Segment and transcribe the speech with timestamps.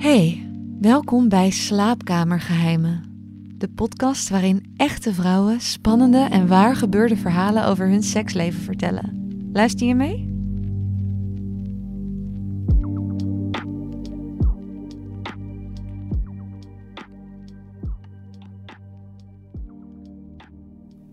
[0.00, 0.50] Hey,
[0.80, 3.04] welkom bij Slaapkamergeheimen.
[3.58, 9.30] De podcast waarin echte vrouwen spannende en waar gebeurde verhalen over hun seksleven vertellen.
[9.52, 10.28] Luister je mee?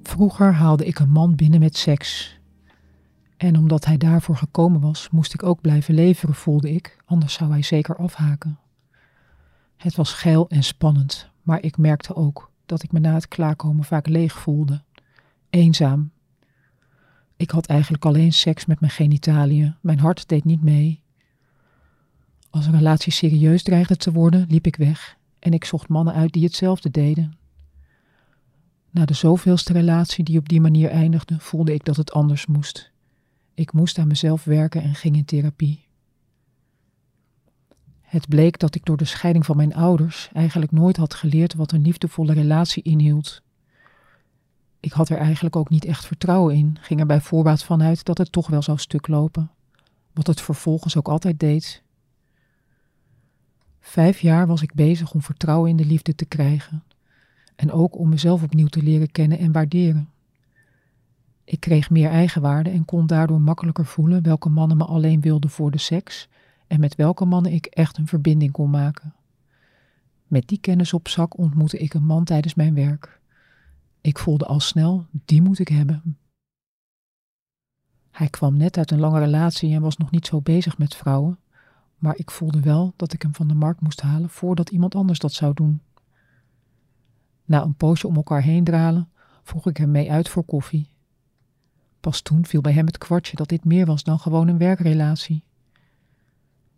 [0.04, 2.40] Vroeger haalde ik een man binnen met seks.
[3.38, 7.52] En omdat hij daarvoor gekomen was, moest ik ook blijven leveren, voelde ik, anders zou
[7.52, 8.58] hij zeker afhaken.
[9.78, 13.84] Het was geil en spannend, maar ik merkte ook dat ik me na het klaarkomen
[13.84, 14.84] vaak leeg voelde,
[15.50, 16.12] eenzaam.
[17.36, 21.02] Ik had eigenlijk alleen seks met mijn genitaliën, mijn hart deed niet mee.
[22.50, 26.34] Als een relatie serieus dreigde te worden, liep ik weg en ik zocht mannen uit
[26.34, 27.38] die hetzelfde deden.
[28.90, 32.92] Na de zoveelste relatie die op die manier eindigde, voelde ik dat het anders moest.
[33.54, 35.87] Ik moest aan mezelf werken en ging in therapie.
[38.08, 41.72] Het bleek dat ik door de scheiding van mijn ouders eigenlijk nooit had geleerd wat
[41.72, 43.42] een liefdevolle relatie inhield.
[44.80, 48.18] Ik had er eigenlijk ook niet echt vertrouwen in, ging er bij voorbaat vanuit dat
[48.18, 49.52] het toch wel zou stuk lopen,
[50.14, 51.84] wat het vervolgens ook altijd deed.
[53.80, 56.84] Vijf jaar was ik bezig om vertrouwen in de liefde te krijgen
[57.56, 60.10] en ook om mezelf opnieuw te leren kennen en waarderen.
[61.44, 65.72] Ik kreeg meer eigenwaarde en kon daardoor makkelijker voelen welke mannen me alleen wilden voor
[65.72, 66.28] de seks
[66.68, 69.16] en met welke mannen ik echt een verbinding kon maken.
[70.28, 73.20] Met die kennis op zak ontmoette ik een man tijdens mijn werk.
[74.02, 76.18] Ik voelde al snel, die moet ik hebben.
[78.12, 81.40] Hij kwam net uit een lange relatie en was nog niet zo bezig met vrouwen,
[81.98, 85.20] maar ik voelde wel dat ik hem van de markt moest halen voordat iemand anders
[85.20, 85.82] dat zou doen.
[87.46, 89.10] Na een poosje om elkaar heen dralen,
[89.44, 90.90] vroeg ik hem mee uit voor koffie.
[92.00, 95.44] Pas toen viel bij hem het kwartje dat dit meer was dan gewoon een werkrelatie.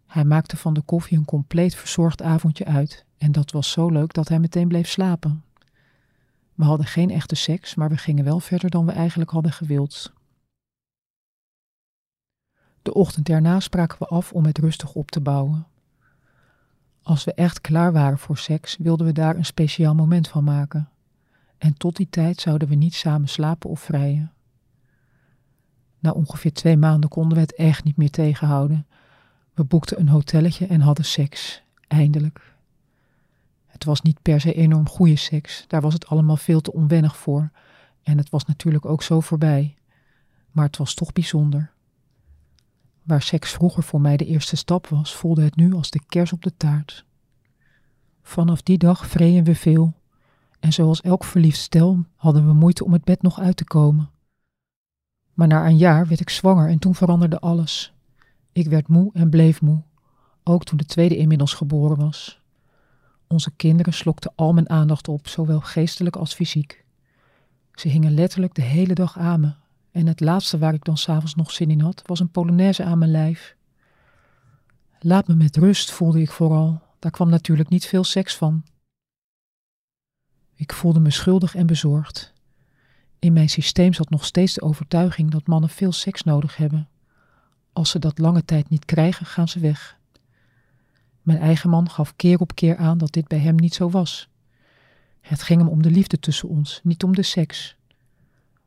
[0.09, 4.13] Hij maakte van de koffie een compleet verzorgd avondje uit en dat was zo leuk
[4.13, 5.43] dat hij meteen bleef slapen.
[6.53, 10.14] We hadden geen echte seks, maar we gingen wel verder dan we eigenlijk hadden gewild.
[12.81, 15.67] De ochtend erna spraken we af om het rustig op te bouwen.
[17.02, 20.89] Als we echt klaar waren voor seks, wilden we daar een speciaal moment van maken.
[21.58, 24.33] En tot die tijd zouden we niet samen slapen of vrijen.
[25.99, 28.87] Na ongeveer twee maanden konden we het echt niet meer tegenhouden.
[29.59, 31.61] We boekten een hotelletje en hadden seks.
[31.87, 32.55] Eindelijk.
[33.65, 37.17] Het was niet per se enorm goede seks, daar was het allemaal veel te onwennig
[37.17, 37.52] voor.
[38.03, 39.75] En het was natuurlijk ook zo voorbij.
[40.52, 41.71] Maar het was toch bijzonder.
[43.03, 46.33] Waar seks vroeger voor mij de eerste stap was, voelde het nu als de kers
[46.33, 47.05] op de taart.
[48.21, 49.93] Vanaf die dag vreden we veel.
[50.59, 54.09] En zoals elk verliefd stel hadden we moeite om het bed nog uit te komen.
[55.33, 57.93] Maar na een jaar werd ik zwanger en toen veranderde alles.
[58.52, 59.83] Ik werd moe en bleef moe,
[60.43, 62.42] ook toen de tweede inmiddels geboren was.
[63.27, 66.86] Onze kinderen slokten al mijn aandacht op, zowel geestelijk als fysiek.
[67.73, 69.54] Ze hingen letterlijk de hele dag aan me,
[69.92, 72.98] en het laatste waar ik dan s'avonds nog zin in had, was een polonaise aan
[72.98, 73.55] mijn lijf.
[74.99, 76.81] Laat me met rust, voelde ik vooral.
[76.99, 78.64] Daar kwam natuurlijk niet veel seks van.
[80.55, 82.33] Ik voelde me schuldig en bezorgd.
[83.20, 86.89] In mijn systeem zat nog steeds de overtuiging dat mannen veel seks nodig hebben.
[87.80, 89.98] Als ze dat lange tijd niet krijgen, gaan ze weg.
[91.22, 94.30] Mijn eigen man gaf keer op keer aan dat dit bij hem niet zo was.
[95.22, 97.76] Het ging hem om de liefde tussen ons, niet om de seks.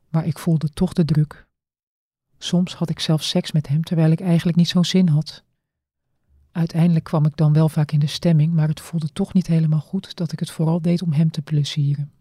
[0.08, 1.46] Maar ik voelde toch de druk.
[2.38, 5.42] Soms had ik zelf seks met hem terwijl ik eigenlijk niet zo'n zin had.
[6.52, 9.80] Uiteindelijk kwam ik dan wel vaak in de stemming, maar het voelde toch niet helemaal
[9.80, 12.12] goed dat ik het vooral deed om hem te plezieren.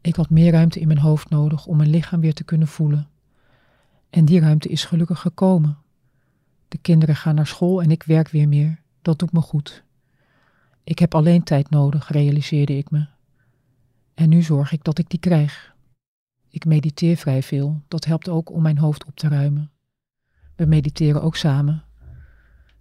[0.00, 3.08] Ik had meer ruimte in mijn hoofd nodig om mijn lichaam weer te kunnen voelen.
[4.10, 5.78] En die ruimte is gelukkig gekomen.
[6.68, 8.80] De kinderen gaan naar school en ik werk weer meer.
[9.02, 9.84] Dat doet me goed.
[10.84, 13.06] Ik heb alleen tijd nodig, realiseerde ik me.
[14.14, 15.74] En nu zorg ik dat ik die krijg.
[16.48, 19.70] Ik mediteer vrij veel, dat helpt ook om mijn hoofd op te ruimen.
[20.56, 21.84] We mediteren ook samen.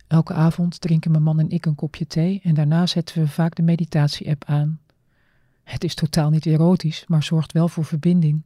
[0.07, 3.55] Elke avond drinken mijn man en ik een kopje thee en daarna zetten we vaak
[3.55, 4.79] de meditatie-app aan.
[5.63, 8.41] Het is totaal niet erotisch, maar zorgt wel voor verbinding.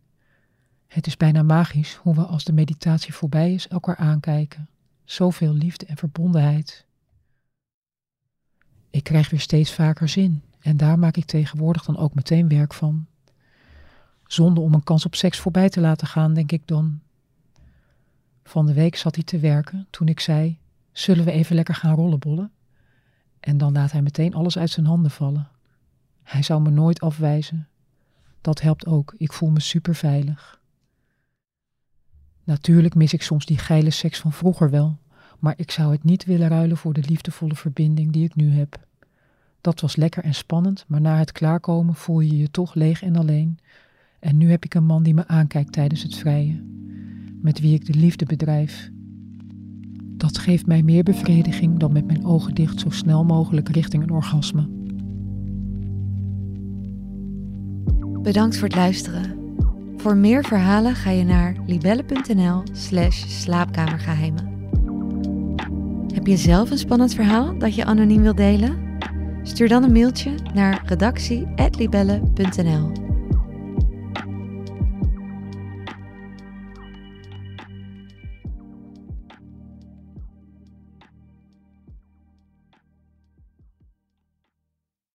[0.92, 4.70] Het is bijna magisch hoe we als de meditatie voorbij is elkaar aankijken.
[5.04, 6.86] Zoveel liefde en verbondenheid.
[8.90, 12.74] Ik krijg weer steeds vaker zin en daar maak ik tegenwoordig dan ook meteen werk
[12.74, 13.08] van.
[14.26, 17.00] Zonder om een kans op seks voorbij te laten gaan, denk ik dan.
[18.44, 20.60] Van de week zat hij te werken toen ik zei:
[20.92, 22.52] Zullen we even lekker gaan rollenbollen?
[23.40, 25.50] En dan laat hij meteen alles uit zijn handen vallen.
[26.24, 27.68] Hij zou me nooit afwijzen.
[28.42, 30.61] Dat helpt ook, ik voel me super veilig.
[32.52, 34.98] Natuurlijk mis ik soms die geile seks van vroeger wel,
[35.40, 38.80] Maar ik zou het niet willen ruilen voor de liefdevolle verbinding die ik nu heb.
[39.62, 43.16] Dat was lekker en spannend, maar na het klaarkomen voel je je toch leeg en
[43.16, 43.58] alleen.
[44.20, 46.64] En nu heb ik een man die me aankijkt tijdens het vrije,
[47.42, 48.90] met wie ik de liefde bedrijf.
[50.18, 54.12] Dat geeft mij meer bevrediging dan met mijn ogen dicht zo snel mogelijk richting een
[54.12, 54.70] orgasme.
[58.22, 59.41] Bedankt voor het luisteren.
[60.02, 64.50] Voor meer verhalen ga je naar libelle.nl/slash slaapkamergeheimen.
[66.14, 68.98] Heb je zelf een spannend verhaal dat je anoniem wilt delen?
[69.44, 73.11] Stuur dan een mailtje naar redactie.libelle.nl.